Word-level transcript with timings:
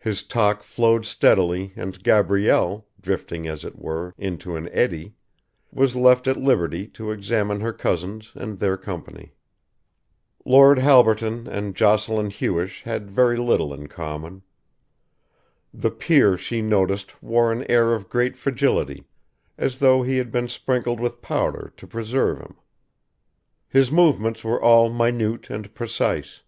His 0.00 0.24
talk 0.24 0.64
flowed 0.64 1.06
steadily 1.06 1.72
and 1.76 2.02
Gabrielle, 2.02 2.88
drifting 3.00 3.46
as 3.46 3.64
it 3.64 3.78
were, 3.78 4.12
into 4.18 4.56
an 4.56 4.68
eddy, 4.70 5.14
was 5.72 5.94
left 5.94 6.26
at 6.26 6.36
liberty 6.36 6.88
to 6.88 7.12
examine 7.12 7.60
her 7.60 7.72
cousins 7.72 8.32
and 8.34 8.58
their 8.58 8.76
company. 8.76 9.34
Lord 10.44 10.80
Halberton 10.80 11.46
and 11.46 11.76
Jocelyn 11.76 12.30
Hewish 12.30 12.82
had 12.82 13.08
very 13.08 13.36
little 13.36 13.72
in 13.72 13.86
common. 13.86 14.42
The 15.72 15.92
peer 15.92 16.36
she 16.36 16.60
noticed 16.60 17.22
wore 17.22 17.52
an 17.52 17.62
air 17.70 17.94
of 17.94 18.08
great 18.08 18.36
fragility, 18.36 19.06
as 19.56 19.78
though 19.78 20.02
he 20.02 20.16
had 20.16 20.32
been 20.32 20.48
sprinkled 20.48 20.98
with 20.98 21.22
powder 21.22 21.72
to 21.76 21.86
preserve 21.86 22.38
him. 22.40 22.56
His 23.68 23.92
movements 23.92 24.42
were 24.42 24.60
all 24.60 24.90
minute 24.90 25.50
and 25.50 25.72
precise. 25.72 26.42